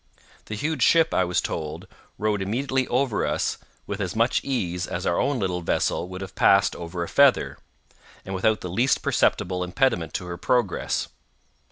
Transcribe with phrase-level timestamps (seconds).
[0.45, 1.85] The huge ship, I was told,
[2.17, 6.33] rode immediately over us with as much ease as our own little vessel would have
[6.33, 7.59] passed over a feather,
[8.25, 11.07] and without the least perceptible impediment to her progress.